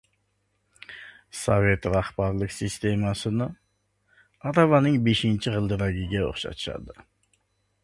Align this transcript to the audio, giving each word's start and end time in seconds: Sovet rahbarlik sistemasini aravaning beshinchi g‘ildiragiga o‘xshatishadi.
Sovet 1.41 1.85
rahbarlik 1.95 2.55
sistemasini 2.55 3.49
aravaning 4.53 4.99
beshinchi 5.11 5.57
g‘ildiragiga 5.59 6.27
o‘xshatishadi. 6.33 7.01